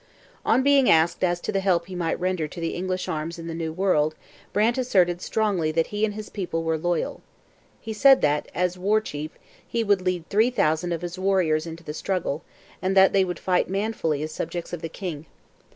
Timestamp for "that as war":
8.21-8.99